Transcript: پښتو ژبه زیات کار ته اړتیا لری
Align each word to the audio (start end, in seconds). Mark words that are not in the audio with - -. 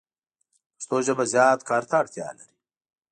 پښتو 0.75 0.97
ژبه 1.05 1.23
زیات 1.33 1.59
کار 1.69 1.83
ته 1.89 1.95
اړتیا 2.01 2.27
لری 2.37 2.55